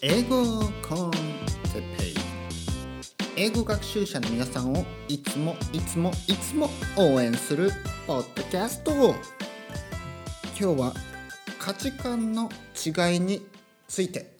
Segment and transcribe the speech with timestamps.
[0.00, 2.14] 英語コンテペイ。
[3.36, 7.70] 英語学習者の皆さんをいつもいつもいつも応援する
[8.06, 8.92] ポッドキャスト。
[8.92, 9.14] 今
[10.56, 10.94] 日は
[11.58, 13.46] 価値観の違いに
[13.86, 14.36] ついて。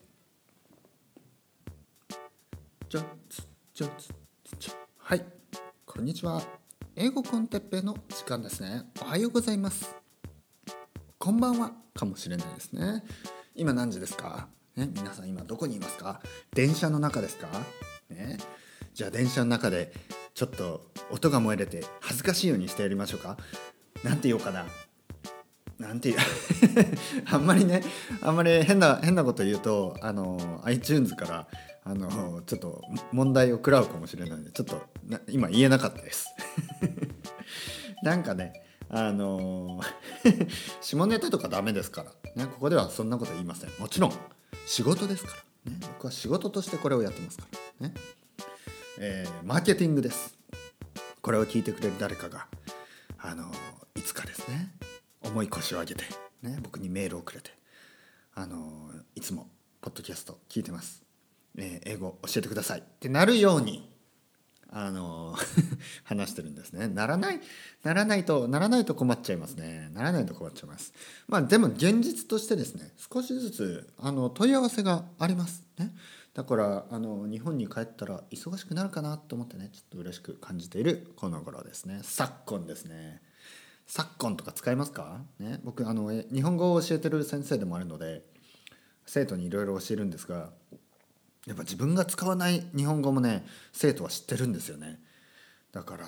[2.88, 4.12] ちょつちょつ
[4.58, 5.24] ちょはい。
[5.86, 6.42] こんにちは。
[6.96, 8.82] 英語コンテッペの時間ですね。
[9.00, 9.94] おはようございます。
[11.18, 11.72] こんばんは。
[11.94, 13.04] かもしれないですね。
[13.54, 14.48] 今何時ですか？
[14.76, 16.20] ね、皆さん今どこにいますか？
[16.54, 17.48] 電車の中ですか、
[18.10, 18.38] ね、
[18.94, 19.92] じゃあ電車の中で
[20.34, 23.36] ちょっと音が漏れて恥ずかしいようにしてやりましょうか？
[24.02, 24.66] なんて言おうかな？
[25.78, 26.16] なんていう？
[27.30, 27.82] あんまりね
[28.22, 31.48] あんまり変な変なこと言うとあの iTunes から
[31.84, 34.82] あのちょっと問題を食らうかもしれないのでちょっと
[35.28, 36.28] 今言えなかったです。
[38.02, 38.52] なんかね
[38.94, 39.80] あの
[40.82, 43.70] 下ネタとかダメですから、ね、ここではそんなこと言いません。
[43.78, 44.12] もちろん
[44.66, 45.30] 仕事ですか
[45.64, 47.46] ら、ね、僕は仕事としてこれをやってますか
[47.80, 47.88] ら。
[47.88, 47.94] ね、
[48.98, 50.38] えー、マーケティングです。
[51.22, 52.48] これを聞いてくれる誰かが
[53.16, 53.50] あの
[53.94, 54.74] いつかですね
[55.22, 56.04] 重い腰を上げて、
[56.42, 57.50] ね、僕にメールをくれて
[58.34, 59.48] あのいつも
[59.80, 61.04] ポッドキャスト聞いてます、
[61.56, 62.80] えー、英語教えてください。
[62.80, 63.91] ってなるように
[64.74, 65.36] あの
[66.04, 66.88] 話してるんですね。
[66.88, 67.40] ならない
[67.82, 69.90] ならないとならないと困っちゃいますね。
[69.92, 70.94] ならないと困っちゃいます。
[71.28, 75.94] まあでも現実としてですね少しずつあの問い合わせがありますね。
[76.32, 82.00] だからあの日本に帰ったら忙しくなるかなと思ってねちょっと嬉しく感じているこの頃ですね。
[82.02, 83.20] 昨今ですね。
[83.86, 88.22] 昨今とか使いますか、ね、僕あの日本語を教えてる先生でもあるので
[89.04, 90.50] 生徒にいろいろ教えるんですが
[91.46, 95.00] やっぱ自分が使わない日本語もね生徒は知ってるんですよね。
[95.72, 96.06] だから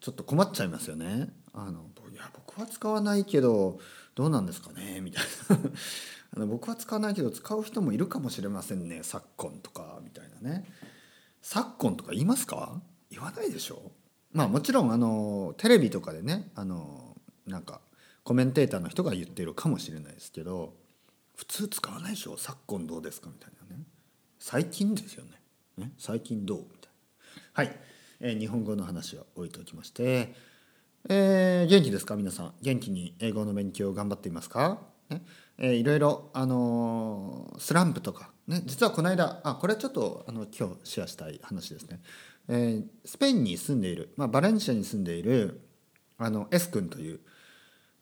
[0.00, 1.28] ちょっと困っちゃいますよね。
[1.54, 3.78] あのいや僕は使わないけど
[4.14, 5.00] どうなんですかね？
[5.00, 5.56] みたいな。
[6.34, 9.00] あの僕は使わないけど使う人もいるかもしれませんね。
[9.02, 10.64] 昨今とかみたいなね。
[11.42, 12.80] 昨今とか言いますか？
[13.10, 13.92] 言わないでしょ？
[14.32, 17.80] まあもちろんあのテレビとかでねあのなんか
[18.24, 20.74] コメンテーターの人が言ってるかもしれないですけど
[21.36, 22.36] 普通使わないでしょ？
[22.36, 23.28] 昨今どうですか？
[23.28, 23.82] みたいなね。
[24.44, 25.30] 最近ですよね。
[25.78, 26.58] ね最近どう？
[26.62, 27.40] みたいな。
[27.52, 27.78] はい、
[28.18, 30.34] えー、日本語の話は置いておきまして。
[31.08, 32.16] えー、元気ですか？
[32.16, 32.54] 皆さん。
[32.60, 35.22] 元気に英語の勉強を頑張っていますか、ね。
[35.58, 42.00] えー、いろいろ、あのー、スランプとか、ね、実はこの間あこれはちょっとあの今日シェアしたい話ですね、
[42.48, 45.60] えー、スペインに住んでいる、まあ、バレンシアに住んでいる
[46.18, 47.20] あの S 君という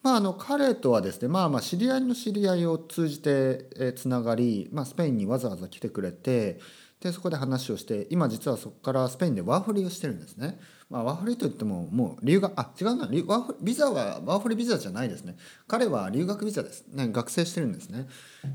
[0.03, 6.59] まあ、あの彼とはですね、まあ、まあ知り合いの知り合いを通じてつながり、まあ、スペインにわざわざ来てくれて
[7.01, 10.59] でそこで話をして今実はそこからスペインでワーホリをしてるんですね。
[10.91, 15.37] まあ、ワーホリといってももう理由があ違うなワービザはワーホリビザじゃないですね。
[15.67, 18.07] 彼は留学ビザです、ね、学生してるんですね。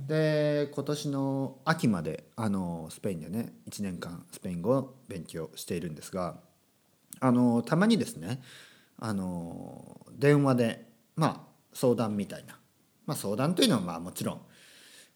[0.08, 6.38] で今年の秋まであのスペインでね1年間スペイン語を勉強しているんですが
[7.20, 8.42] あのたまにですね
[9.00, 11.40] あの電話でまあ
[11.74, 12.58] 相談みたいな、
[13.06, 14.42] まあ、相談というのはまあもちろん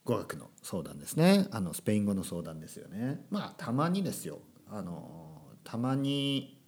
[0.06, 1.48] 語学の相談ですね。
[1.52, 3.22] あのスペイン語の相談ですよね。
[3.30, 4.40] まあたまにですよ。
[4.70, 6.60] あのたまに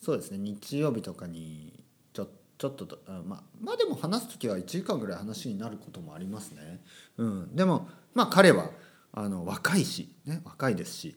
[0.00, 0.38] そうですね。
[0.38, 2.86] 日曜日とかにちょちょっと
[3.24, 6.82] まあまあでも話す時は1時間ぐらい話になることもありますね。
[7.18, 8.70] うん、でもまあ彼は
[9.12, 11.16] あの若いし、ね、若いですし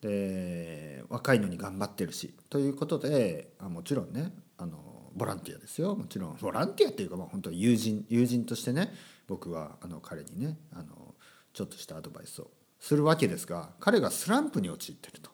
[0.00, 8.92] で若いのに頑張ってるしということであもちろんねあのボランティアですよもちろんボランティアっていうかまあ本当友人友人としてね
[9.28, 11.14] 僕はあの彼にねあの
[11.52, 12.50] ちょっとしたアドバイスを
[12.80, 15.30] するわけですが彼がスランプに陥ってると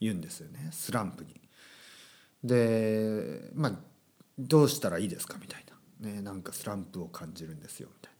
[0.00, 1.40] 言うんですよねスランプに。
[2.44, 3.72] でまあ
[4.38, 5.64] どうしたらいいですかみたい
[6.00, 8.18] な、ね、なんかスランプを感じるんですよみたいな。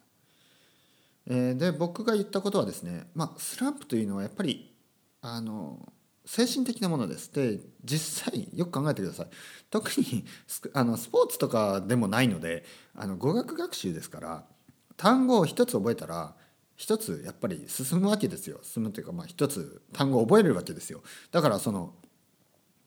[1.31, 4.75] えー、で僕が言ったことはですね、まあ、スランプというのはやっぱり
[5.21, 5.93] あの
[6.29, 7.33] 精神的なものです。
[7.33, 9.29] で実際よく考えてください。
[9.71, 10.27] 特に
[10.75, 14.45] あのスポーツとかでもないのであの語学学習ですから
[14.99, 16.35] 単語を一つ覚えたら
[16.77, 18.61] 一つやっぱり進むわけですよ。
[18.63, 21.03] 進むというかまあ一つ単語を覚えるわけですよ。
[21.31, 21.95] だからその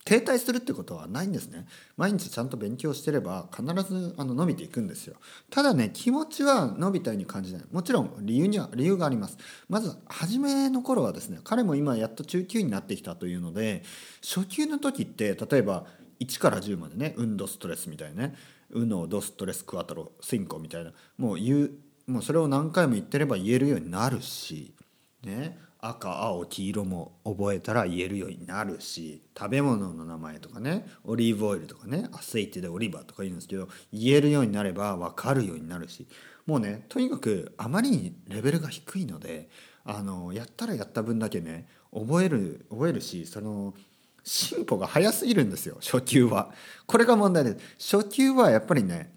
[0.04, 1.66] 停滞するってことはないんですね。
[1.96, 5.16] 毎日ちゃんと勉強してれば必ずあの伸びていくんですよ。
[5.50, 7.62] ただね気持ちは伸びたように感じない。
[7.70, 9.38] もちろん理由には理由があります。
[9.68, 13.84] まず初めの頃はですね彼も今やっと中級になってきたというので
[14.22, 15.86] 初級の時って例えば
[16.20, 18.34] 1から10までね運動ストレスみたいなね
[18.70, 21.70] ウノドストレスクワトロスインコみたいなもう言う
[22.06, 24.74] もうそれを何回も言ってれば言えるようになるし
[25.22, 25.58] ね。
[25.84, 36.06] 赤青黄色も覚えたら言えるようになるし食べ物の名前とかねオリーブオイルとかねアセイテでオリバーとか言うんですけど言えるようになれば分かるようになるし
[36.46, 39.48] もうねとにかくあまりにレベルが低いので
[39.84, 43.74] あのやったらやった分だけね覚える覚えるしその
[44.22, 46.52] 進歩が早すぎるんですよ初級は。
[46.86, 49.12] これが問題です初級はやっぱりね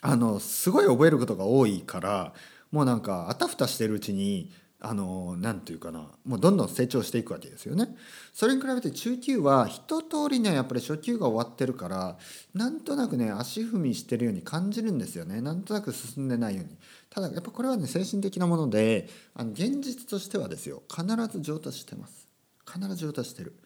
[0.00, 2.32] あのすごい覚えることが多いから
[2.72, 4.50] もうなんかあたふたしてるうちに
[4.86, 7.96] あのなんていうかなもうどんどん成長していくわけですよね。
[8.34, 12.18] それに比べて中級は一通りねやっぱり初級が終わってるから
[12.52, 16.76] なんとなくね足踏みしてるように感じるんですよねなんとなく進んでないように。
[17.08, 22.28] ただやっぱこれはね精神的なものであの現実としてはですよ必ず上達してます
[22.70, 23.58] 必ず上達してる。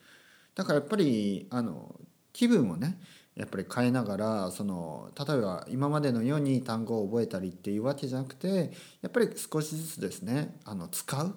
[0.55, 2.01] だからやっぱりあの
[2.33, 3.01] 気分をね
[3.39, 11.35] やっぱり変えながらその例えば今までのように単語を覚えたりっていうわけじゃなくてやっぱり少しずつですねあの使う。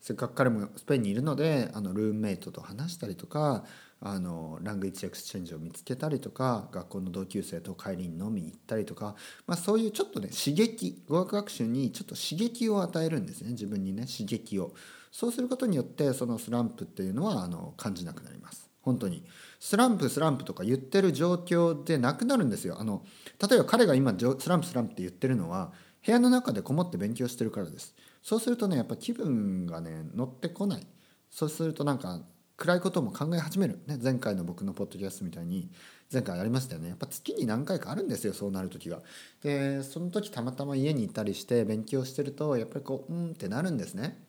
[0.00, 3.64] せっかく彼もスペインにいるのであのルームメイトと話したりとか
[4.02, 9.14] あの language exchange を見つけたりとか学校の同級生と帰りに飲みに行ったりとか、
[9.46, 14.74] まあ、そういうちょっとね刺激語学学習にちょっと刺激を与えるんですね自分にね刺激を。
[15.10, 18.63] そうすることによってそのスランプっていうのはあの感じなくなります。
[18.84, 19.24] 本当に。
[19.60, 22.76] スランプスランプとか言ってる状況でなくなるんですよ。
[22.78, 23.02] あの
[23.40, 25.72] 例えば彼が今スランプスランプって言ってるのは
[26.04, 27.94] 部屋の中でこもって勉強してるからです。
[28.22, 30.86] そうするとねやっぱ気分がね乗ってこない。
[31.30, 32.20] そうするとなんか
[32.56, 35.70] 暗いことも考え始める、ね、前回の僕のポッドキャストみたいに。
[36.12, 36.90] 前回ありましたよね。
[36.90, 39.00] やっぱ月に何回かあるんですよそうなる時が
[39.42, 44.22] でその時たまたま家にいたりして勉強してるとやっぱりこううんってなるんですね。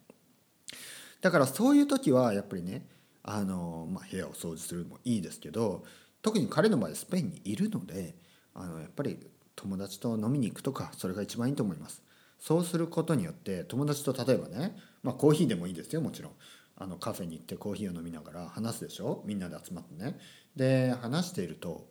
[1.22, 2.88] だからそういう時はやっぱりね
[3.28, 5.84] あの、まあ、部屋を掃除するのもいいですけど
[6.22, 8.16] 特に彼の場合スペインにいるので
[8.54, 9.18] あのやっぱり
[9.56, 12.04] 友達と飲みに行くとかそれが一番いいと思います。
[12.40, 16.32] そうすることによって友達と例えばね、まあ、コーヒーでもいいですよもちろん。
[16.78, 19.24] あのカフェに行ってコーヒーを飲みながら話すでしょ？
[19.26, 20.20] みんなで集まってね。
[20.56, 21.88] で話していると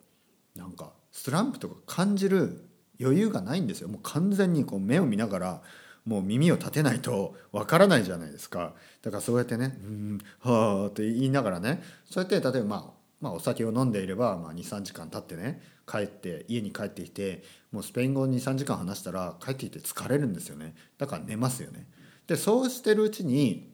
[0.55, 2.69] なんかスランプとか感じる
[3.01, 3.89] 余裕がないんですよ。
[3.89, 5.61] もう完全にこう目を見ながら
[6.05, 8.73] もう耳を立てないとわからないじゃないですか。
[9.01, 20.75] だからそうやってね「うんはあ」って言いながらねそうやって例えばまあまあ、お酒を飲んでいれば、まあ、23時間経ってね帰って家に帰ってきてもうスペイン語を23時間話したら帰ってきて疲れるんですよね。
[20.97, 21.87] だから寝ますよね。
[22.27, 23.73] でそうしてるうちに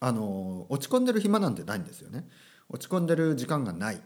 [0.00, 2.28] あの落ち込んでる暇なんてないんですよね。
[2.68, 4.00] 落ち込んでる時間がない。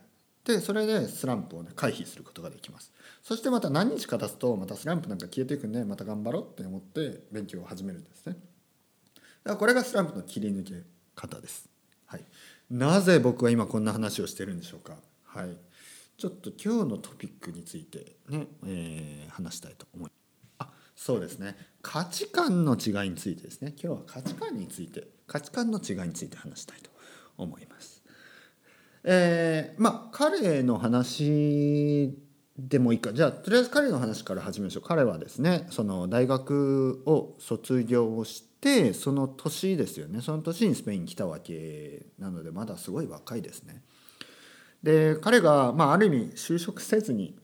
[0.47, 2.93] でそれでスランプをね回避することができます。
[3.21, 8.35] そしてまた何日か経つとまたスランプなんか消えていくんでまた頑張ろうって思って勉強を始めるんですね。
[8.35, 8.41] だか
[9.51, 10.85] らこれがスランプの切り抜け
[11.17, 11.69] 方です。
[12.07, 12.25] はい。
[12.71, 14.95] なぜ僕は今こんな話をしてるんでしょうか。
[15.25, 15.57] はい。
[16.17, 20.11] ちょっと今日のトピックについてね、えー、話したいと思い
[20.59, 20.71] ます。
[20.71, 21.57] あそうですね。
[21.83, 23.75] 価値観の違いについてですね。
[23.83, 26.91] 今日は価値観について価値観の違いについて話したいと
[27.37, 27.96] 思います。
[29.09, 32.19] えー、まあ彼の話
[32.59, 33.13] でもいいか。
[33.13, 34.83] じゃあとりあえず彼の話から始めましょう。
[34.83, 40.21] 彼はですねその大学を卒業してその年ですよね。
[40.23, 43.81] その年にスペインに来たわけなのでまだすごい若いですね。
[44.83, 47.39] で彼が、まあ、ある意味就職せずに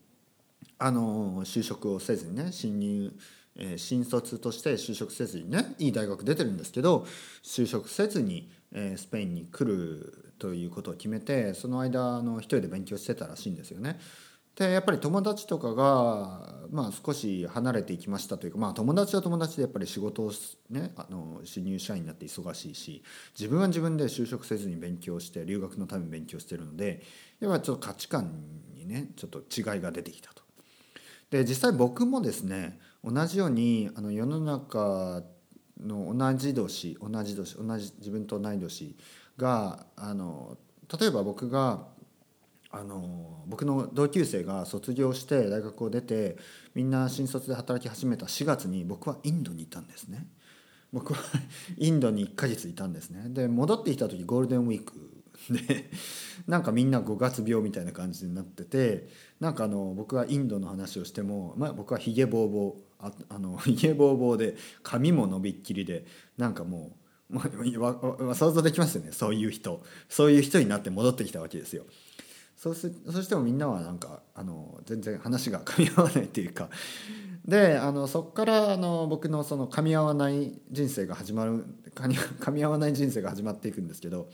[0.81, 3.13] あの就職をせずにね新入、
[3.55, 7.07] えー、新卒として就職せずにねいい大学出てるんですけど
[7.45, 14.01] 就職せずに、え、スペインに来るということを決めてその間の一人で勉強してたらしいんですよね。
[14.57, 20.33] でやっぱり友達とかが、まあ、少し離れていきましたというか、まあ、友達は友達でやっぱり仕事を、
[20.69, 23.03] ね、あの新入社員になって忙しいし
[23.39, 27.03] 自分は自分で就職せずに勉強して留学のために勉強してるので
[27.41, 28.43] やっぱちょっと価値観
[28.75, 30.43] にねちょっと違いが出てきたと。
[31.31, 35.23] で実際僕もですね同じようにあの世の中
[35.83, 38.97] の同じ年同じ年同じ自分と同い年
[39.37, 40.57] があの
[40.99, 41.87] 例えば僕が
[42.71, 46.39] あの僕の同級生が卒業して大学を出て
[46.75, 50.27] みんな新卒で働き始めた4月に僕はインドにいたんですね。
[50.93, 51.21] 僕は
[51.77, 53.27] インドに1ヶ月いたんですね。
[53.29, 54.95] で戻ってきた時ゴールデンウィーク
[55.51, 55.91] で
[56.47, 59.09] なんかみんな5月病みたいな感じになってて
[59.41, 66.07] なんかあの僕がインドの話をしても、まあ、僕はひげぼうぼうああのひげぼうぼうで髪も伸びっきりで
[66.39, 66.93] なんかも
[67.31, 67.43] う、ま
[68.31, 69.13] あ、想像できますよね。
[69.13, 69.83] そういう人。
[70.09, 71.85] そういう人になって戻ってきたわけですよ。
[72.57, 76.71] そうすそしてもみんなはなんかあの全然話が噛み合わないっていうか。
[77.45, 84.31] であのそこからあの僕のその噛み合わない人生が始まる 噛み合わない人生が始まっていくんですけど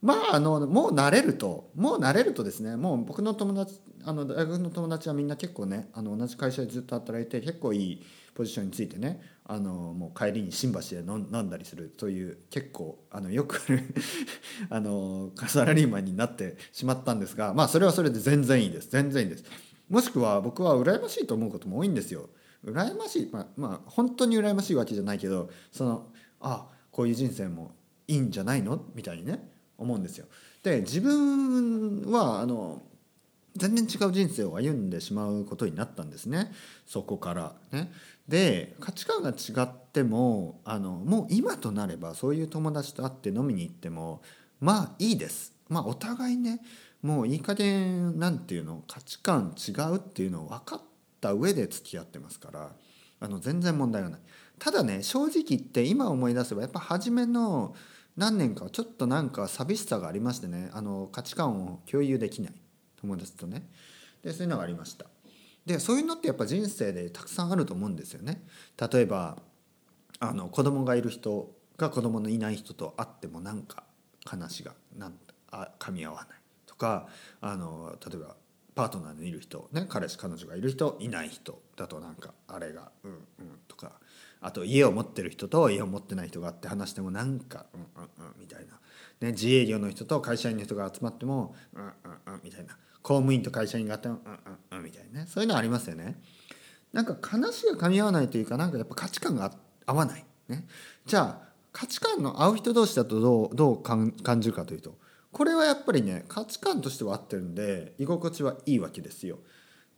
[0.00, 13.82] まああのもう慣れるともう慣れるとですねもう僕の友達あの大学の友達はみんな結構ねあの同じ会社でずっと働いて結構いいポジションについてねあのもう帰りに新橋で飲んだりするという結構あのよくある
[14.70, 19.44] あのサラリーマンになってしまったんですがまあそれはそれで全然いいです全然いいです。
[19.88, 22.28] もしくは僕は羨ましいと思うことも多いんですよ。
[22.64, 27.72] 羨ましいまあまあ本当に羨ましいわけじゃないけどそのあこういう人生も
[28.06, 28.84] いいんじゃないの？
[28.94, 29.57] みたいにね。
[29.78, 30.26] 思うんですよ。
[30.62, 32.82] で自分はあの
[33.56, 36.52] 全然違う人生を歩んでしまうことになったんですね
[36.86, 37.90] そこからね。
[38.28, 44.20] で価値観が違ってもあのもう今となればそういう友達と会って飲みに行っても
[44.60, 45.54] まあいいです。
[45.68, 46.60] まあお互いね
[47.02, 50.82] もういい加減なんていうの価値観違うっていうのを分かっ
[51.20, 52.72] た上で付き合ってますから
[53.20, 54.20] あの全然問題がない。
[54.58, 57.74] ただね正直言って今思い出せばやっぱ初めの
[58.18, 62.52] 何年かちょっとなんか寂しさがありましてねあの価値観を共有できない
[63.00, 63.70] 友達とね。
[64.24, 65.06] でそういうのがありました。
[65.64, 68.44] でそういうのってやっぱ人生でたくさんあると思うんですよね。
[68.92, 69.38] 例えば
[70.18, 73.84] あの子供がいる人が子供のいない人と会ってもなんか
[74.24, 75.14] 話がなん
[75.52, 76.38] あ噛み合わない。
[76.66, 77.06] とか
[77.40, 78.34] あの例えば
[78.74, 83.20] パートナーのいる人ね彼氏彼女がいる人いない人だとなんかあれがうんうん
[83.68, 83.92] とか。
[84.40, 87.84] あと家を持ってる人と家を持ってない人があって話してもなんかうんう
[88.24, 88.74] んうんみたいな、
[89.20, 91.90] ね、自営業の人と会社員の人が集まってもうんうん
[92.34, 96.20] うんみたいな公務員と会社員があってもうんうんうんみたいなねそういうのありますよね。
[96.92, 99.52] なんか話が噛み合わないというかなんかやっぱ価値観が
[99.86, 100.24] 合わない。
[100.48, 100.66] ね、
[101.04, 104.96] じゃあ価値観の合う人同士だとどうどう感じるかというと
[105.30, 109.38] これはやっぱりね価値観としては合ってるんで居心地はいいわけですよ。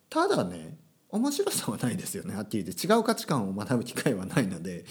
[0.09, 0.77] ただね
[1.13, 2.35] 面白さはないですよね。
[2.35, 4.85] はっきり言って違う価値観を学ぶ機会はないので。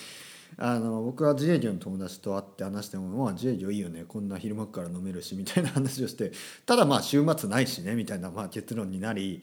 [0.57, 4.03] あの僕は自営業の友達と会って話しても「まあ、自営業いいよね。
[4.05, 6.33] こんな昼間から飲めるし」みたいな話をして
[6.65, 9.41] ただまあ週末ないしねみたいなまあ結論になり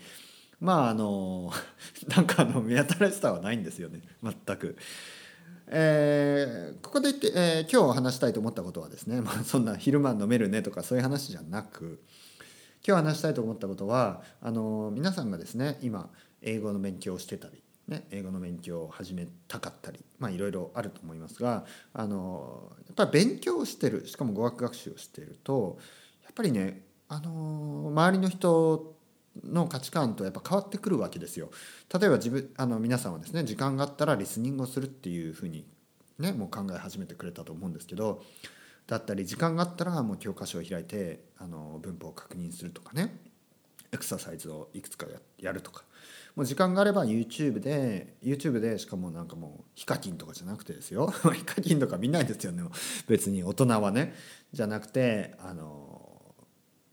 [0.60, 1.52] まああの
[2.14, 4.02] なんかあの目新しさはないんですよね。
[4.22, 4.76] 全く。
[5.68, 12.00] えー、ここで言って、えー、今日話したいと思ったことはですね、まあ、そんな昼間飲めるねとかそういう話じゃなく
[12.86, 16.08] 今日話したいと思ったことはあの皆さんがですね今
[16.42, 25.78] 英語の勉強をしてたり、ね、英語の勉強を始めたかったりまあいろいろあると思いますがあのやっぱり勉強をしてるしかも語学学習をしていると
[26.24, 28.96] やっぱりねあの周りの人
[29.44, 31.50] の価値観とやっぱ変わってくるわけですよ。
[31.92, 35.66] 例えば自分あの皆さんはですね時間があったらリスニングをするっていうふうに
[36.18, 38.22] ねもう考え始めてくれたと思うんですけど
[38.86, 43.16] だったり時間があったらもう教科書を開いてあの文法を確認するとかね
[43.92, 45.06] エクササイズをいくつか
[45.38, 45.84] やるとか
[46.36, 51.08] もう時間があれば YouTube で YouTube でしかもなんかもうヒカキンとかじゃなくてですよ。
[51.32, 52.62] ヒカキンとか見ないですよね。
[53.08, 54.14] 別に大人はね。
[54.52, 56.34] じゃなくてあの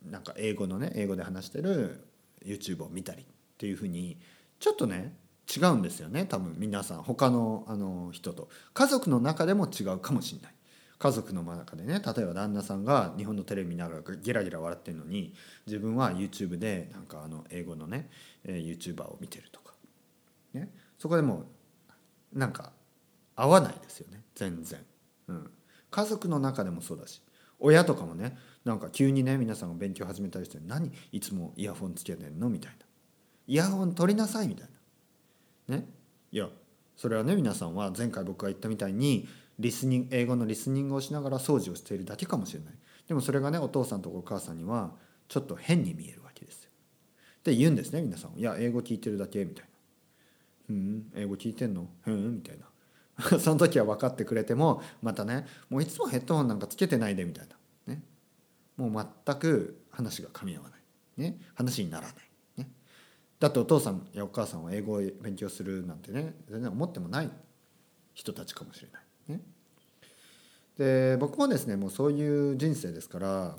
[0.02, 2.08] なんか英語のね英語で話してる
[2.46, 3.26] YouTube を見たりっ
[3.58, 4.18] ていうふうに
[4.60, 5.18] ちょっとね
[5.54, 6.26] 違うんですよね。
[6.26, 7.04] 多分皆さん。
[7.04, 8.48] 他のあの人と。
[8.74, 10.53] 家族の中でも違うかもしれない。
[11.04, 15.34] 家族の中でね例えば旦那さんが日本のテレビ見ながらゲラゲラ笑ってるのに
[15.68, 18.10] 自分は YouTube でなんかあの英語のね、
[18.46, 19.74] YouTuber を見てるとか、
[20.54, 21.44] ね、そこでも
[22.32, 22.72] なんか
[23.36, 24.22] 合わないですよね。
[24.34, 24.80] 全然、
[25.28, 25.52] うん、
[25.92, 27.22] 家族の中でもそうだし
[27.60, 32.86] 親とかもねなんか急にね皆さんが勉強始めたりして「何いつもイヤホンつけてんの?」みたいな
[33.46, 34.70] 「イヤホン取りなさい」みたい
[35.68, 35.80] な。
[35.80, 35.86] ね。
[36.32, 36.48] いや
[36.96, 39.28] それはね皆さんは前回僕が言ったみたいに
[39.60, 42.74] リスニング英語のリスニングをしながら掃除をしているだけかもしれない。
[43.08, 44.92] でもそれがねお父さんとお母さんには
[45.28, 46.70] ちょっと変に見えるわけですよ。
[47.44, 49.70] で言うんですね皆さん「いや英語聞いてるだけ」みたいな
[50.70, 51.88] 「うん英語聞いてんの？
[52.08, 52.68] うん」みたいな。
[53.40, 57.56] その時は分かってくれてもまたねもういつもヘッドホンなんかつけてないでみたいな。
[57.94, 58.04] ね。
[58.76, 60.82] もう全く話が噛み合わない、
[61.18, 62.16] ね、話にならない、
[62.58, 62.72] ね、
[63.40, 67.30] だってお父さんやお母さんは英語を勉強するなんてね全然思ってもない
[68.16, 69.03] 人たちかもしれない、
[70.78, 73.56] で僕もですねもうそういう人生ですから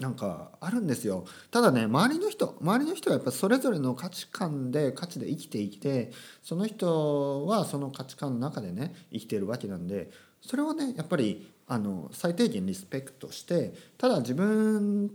[0.00, 10.10] なんかあるんですよただね周りの人周りの人はやっぱそれぞれの価値観で価値で生きてきてその人はその価値観の中でね生きてるわけなんで
[10.42, 15.10] それをねやっぱりあの最低限リスペクトしてただ自分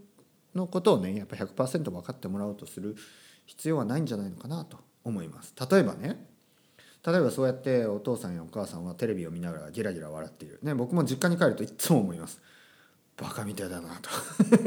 [0.56, 2.96] のことをねやっぱ100%分かってもらおうとする
[3.46, 5.53] 必要はないんじゃないのかなと思います。
[5.70, 6.31] 例えばね
[7.05, 12.39] 例えばそうやってお父さんやお母さんはテレビを見ながらギラギラ笑っている、ね、僕も実家に帰るといつも思います。
[13.17, 14.10] バカみてえだなと。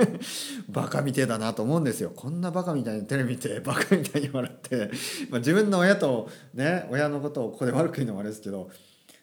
[0.68, 2.12] バカみてえだなと思うんですよ。
[2.14, 4.90] こんなバカみたいなテレビ見てバカみたいに笑って、
[5.28, 8.70] まあ、自分の親とね親のことをここで悪く言うのもあれですけど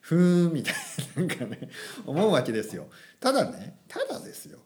[0.01, 0.73] ふーんみたい
[1.15, 1.69] ななんかね
[2.05, 2.87] 思うわけですよ。
[3.19, 4.59] ただねただですよ。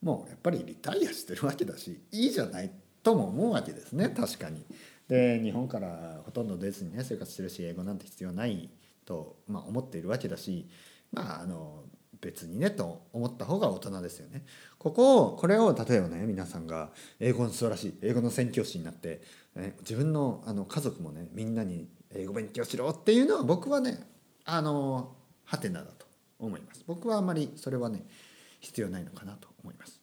[0.00, 2.70] もうやっぱりリタイアしてるわけだしいいじゃない
[3.02, 4.08] とも思うわけですね。
[4.08, 4.64] 確かに。
[5.12, 8.70] で日本からほとんど出ずにね生活してるし英語なんて必要ない
[9.04, 10.66] と、まあ、思っているわけだし
[11.12, 11.82] まああの
[12.22, 14.44] 別にねと思った方が大人ですよね。
[14.78, 19.20] ここをこれを例えばね皆さんが英語の素晴らしい英語の宣教師になって、
[19.54, 23.98] ね、自分のあの家族もねみんなに英語勉強しろっていうのは僕はね
[24.46, 25.14] あの
[25.44, 26.06] ハテナだと
[26.38, 28.02] 思います僕はあまりそれはね
[28.60, 30.01] 必要ないのかなと思います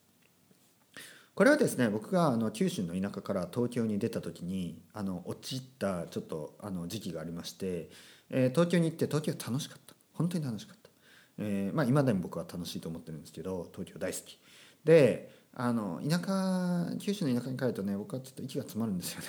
[1.40, 7.88] これはですね僕があの九州の田舎から東京に出た時にあの落ちたちょっとあの時期がありまして、
[8.28, 9.94] えー、東京に行って東京楽しかった。
[10.12, 10.90] 本当に楽しかった、
[11.38, 14.38] えー、まあ今でも僕は楽しいと思ってるんですけど東京大好き。
[14.84, 19.26] であの田舎九州の田舎に帰るとね僕はちょっと息が詰まるんですよね。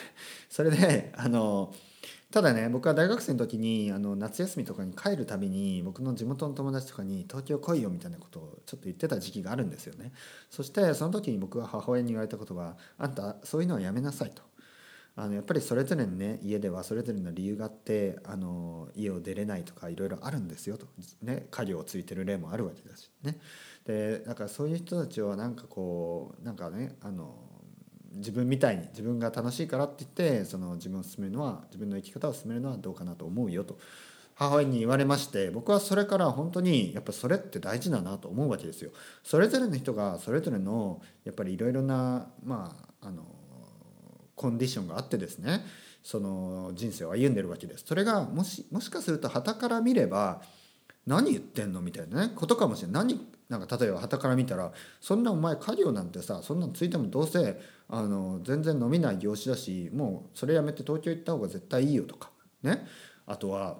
[0.49, 1.73] それであの
[2.31, 10.13] ただね僕は大学生の時にあの夏休みとかに帰るたびに僕の地元の友達とかに「東京来いよ」みたいなことをちょっと言ってた時期があるんですよね。
[10.49, 14.43] そしてその時に僕は母親に言われたことは「あんたそういうのはやめなさい」と。
[15.17, 20.87] あのやっぱりそれぞれのね家ではそれぞれの理由があってあの家を出れないとかいろいろあるんですよと、
[21.21, 23.37] ね、家業をついてる例もあるわけだしね。
[23.85, 27.35] でだからそういう人たちをなんかこうなんかねあの
[28.15, 33.77] 自分みたいに自分が楽しいからって言ってその自分を進めるのは自分の生き方を進めるのはどうかなと思うよと
[34.35, 38.91] 母親に言われまして僕はそれから本当にやっぱそれって大事だなと思うわけですよ。
[39.23, 43.23] それぞれの人がそれぞれのやっぱりいろいろなまああの
[44.35, 45.63] コンディションがあってですね
[46.01, 47.83] その人生を歩んでるわけです。
[47.85, 50.41] それがもしもしかすると傍から見れば
[51.05, 62.31] 何言ってんのみたいなねことかもしれない何なんか例えば傍から見たらそんなお前家業なんてさそんなのついてもどうせあの全然飲みない業種だしもうそれやめて東京行った方が絶対いいよとか
[62.63, 62.87] ね。
[63.27, 63.77] あとは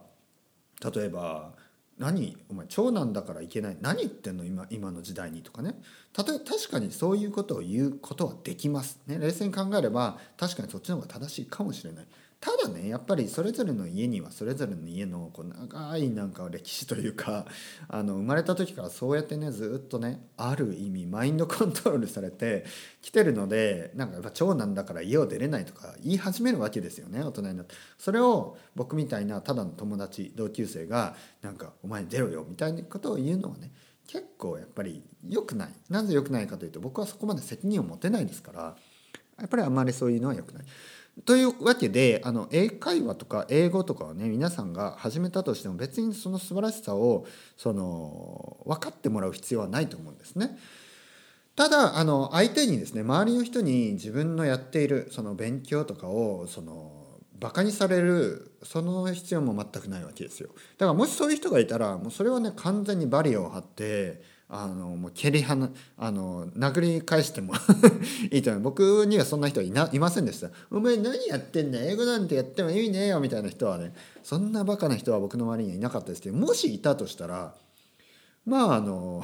[0.93, 1.53] 例えば
[1.97, 2.35] 何？
[2.49, 3.77] お前長男だからいけない。
[3.79, 4.43] 何言ってんの？
[4.43, 5.79] 今今の時代にとかね。
[6.11, 12.05] たとえ確かにそういうことを言うことはできます、ね、冷静に考えれば確かにそっちの方が正しいかもしれない。
[12.41, 17.45] ただねやっぱりそれぞれの家にはそれぞれの家のこう長いなんか歴史というか
[17.87, 22.65] あの生まれた時からそうやってねずっとねある意味マインドコントロールされて
[23.03, 33.71] きてるのでなんかやっぱ長男だから家を出れないとか言い始めるわけですよね大人になってそれを僕みたいなただの友達同級生がなんか「お前出ろよ」みたいなことを言うのはね
[34.07, 38.75] 結構やっぱり良くないなぜ良くないかというと僕はそこまで責任を持てないですから
[39.37, 40.65] やっぱりあんまりそういうのは良くない。
[41.25, 47.25] というわけであの英会話とか英語とかをね皆さんが始めたとしても別にその素晴らしさを
[47.57, 50.57] その分かってもらう必要はないと思うんですね。
[51.55, 57.01] ただあの相手にですね周りの人に自分のやっているその勉強とかをその
[57.39, 60.49] バカにされるその必要も全くないわけですよ。
[60.77, 64.21] だからもしそういう人がいたらもうそれはね完全にバリアを張って
[64.53, 67.53] あのもう蹴りはなあの殴り返しても
[68.31, 68.61] いいと思う。
[68.63, 77.55] 僕にはそんな人はいないませんでした「お前何やってんだ英語なんてやっても意味ねえよ」みたいな人はねそんなバカな人は僕の周りにはいなかったですけどもしいたとしたら
[78.45, 79.23] まああの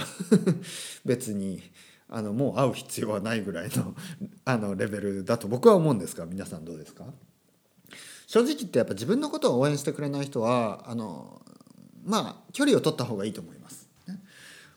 [1.03, 1.61] 別に
[2.09, 3.93] あのもう会う必要はないぐらいの
[4.45, 7.03] あのレベルだと僕は思うんですが皆さんどうですか？
[8.27, 11.41] 正直言ってやっぱ自分のことを応援してくれない人はあの
[12.05, 13.76] まあ距離を取った方がいいと思います。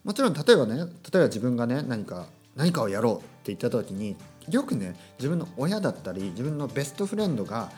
[0.04, 4.16] もちろん例えばね例えば自分がね何か何かをやろうって言った時に
[4.48, 7.70] よくね自分の親だったり自分のベストフレンドが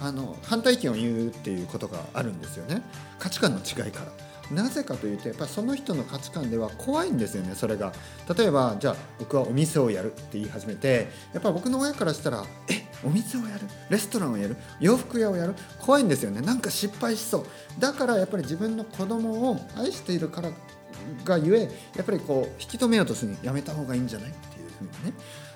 [0.00, 2.82] あの反対意見を言うっていうことがあるんですよね。
[3.18, 4.06] 価値観の違いから。
[4.50, 7.92] なぜかというとやっぱその人の価値観では怖いんですよねそれが。
[8.36, 13.66] 例えばじゃあ僕はお店をやるって言い始めてやっぱ僕の親からしたらえお店をやる？
[13.88, 14.56] レストランをやる？
[14.80, 15.54] 洋服屋をやる？
[15.78, 16.40] 怖いんですよね。
[16.40, 17.46] なんか失敗しそう。
[17.78, 20.50] だからやっぱり自分の子供を愛しているから
[21.24, 25.12] がゆえやっぱりこう引き止めようとするにやめた方がいいんじゃないっていうふうにね。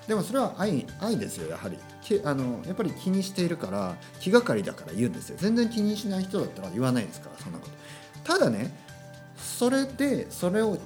[0.07, 1.77] でもそれは愛愛ですよやはり。
[2.23, 5.37] あのやっぱり気にしているから気がかりだから言うんですよ。
[5.39, 7.73] 全然気にしない人だったら言わないですからそんなこと。
[8.23, 8.73] ただね
[9.37, 10.77] それでそれを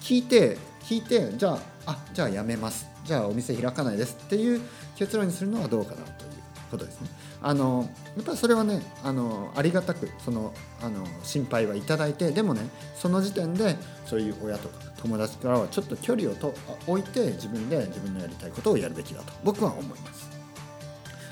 [0.00, 2.88] 聞いて聞いてじゃああじゃあやめます。
[3.04, 4.60] じゃあお店開かないですっていう
[4.96, 6.30] 結論にするのはどうかなという
[6.70, 7.08] ことですね。
[7.46, 12.62] あのやっぱりそれはねあのありがたくそのあの心配はいただいてでもね
[12.96, 16.52] その時点でそういう親とか友達からはちょっと距離をと
[16.88, 20.28] 置いて自分で自分のやりたいことをやるべきだと僕は思います。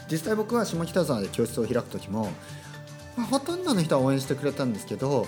[0.09, 2.31] 実際僕は下北沢で教室を開く時も、
[3.17, 5.27] まあ、ほとんどの人は応援してくれたんですけど、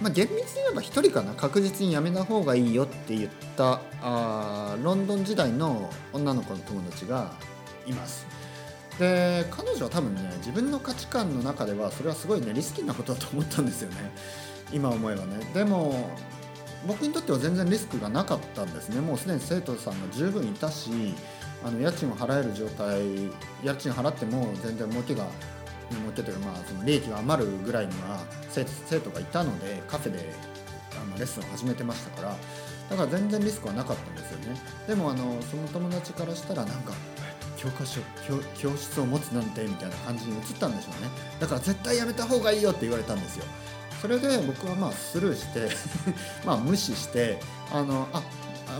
[0.00, 7.32] まあ、厳密に言えば1人かな確実にやめた方がいいよって言ったあロンドン時代の女の子の友達が
[7.84, 8.31] います。
[9.02, 13.96] で彼女は多分ね自分の価値観の中ではそれはすごいねリスキーなことだと思ったんですよね。
[14.72, 15.44] 今思えばね。
[15.52, 16.08] でも
[16.86, 19.00] 僕にとっては全然リスクがなかったんですね。
[19.00, 20.90] もうすでに生徒さんが十分いたし
[21.64, 23.02] あの家賃を払える状態
[23.64, 25.26] 家賃払っても全然儲けが
[25.90, 28.64] 儲けというかまあその利益が余るぐらいには生
[29.00, 30.32] 徒がいたのでカフェで
[30.92, 32.36] あのレッスンを始めてましたから
[32.90, 34.60] だから全然リスクはなかったんですよね。
[34.86, 36.92] でもあのその友達からしたらなんか
[37.62, 41.08] 教科書教教室を持つなんてみたいな感じに移ったんでしょうね。
[41.38, 43.44] だから絶対やめた方がいいよって言われたんですよ。
[44.00, 45.68] それで僕はまあスルーして
[46.44, 47.38] まあ無視して
[47.72, 48.20] あのあ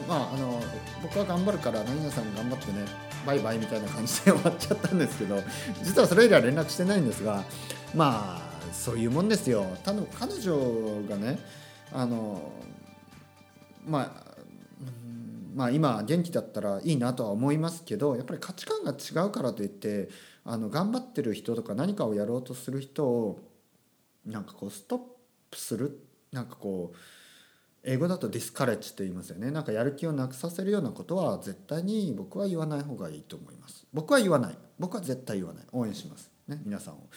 [0.08, 0.60] まああの
[1.00, 2.84] 僕は頑張るから何々さん頑張ってね
[3.24, 5.40] バイバイみたいな感じで終わっちゃったんですけど
[5.84, 7.44] 実はそれ以来連絡してないんですが
[7.94, 9.64] まあそういうもんですよ。
[9.84, 11.38] 多分彼女がね
[11.92, 12.42] あの
[13.86, 14.31] まあ
[15.54, 20.08] まあ今元気だったらいいなとは思いますけどやっぱり価値観が違うからといって
[20.44, 23.40] あの頑張ってる人とか何かをやろうとする人を
[24.26, 25.00] なんかこうストッ
[25.50, 26.00] プする
[26.32, 26.96] なんかこう
[27.84, 29.50] 英語だとディスカレッジって言いますよね。
[29.50, 33.86] なんかやる気をなくさせるようなことは絶対に僕は言わない方がいいと思います。
[33.92, 34.58] 僕は言わない。
[34.78, 35.64] 僕は絶対言わない。
[35.72, 36.30] 応援します。
[36.46, 37.08] ね皆さんを。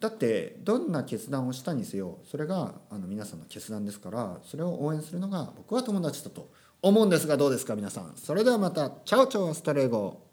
[0.00, 6.50] だってどんな決断をしたにせよそれがあの皆さんの決断ですからそれを応援するのが僕は友達だと。
[6.82, 8.12] 思うんですがどうですか皆さん。
[8.16, 8.90] それではまた。
[9.04, 10.25] チャオチャオストレイゴ。